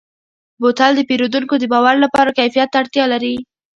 بوتل 0.61 0.91
د 0.95 0.99
پیرودونکو 1.09 1.55
د 1.59 1.63
باور 1.73 1.95
لپاره 2.03 2.35
کیفیت 2.37 2.69
ته 2.71 2.77
اړتیا 2.81 3.05
لري. 3.13 3.35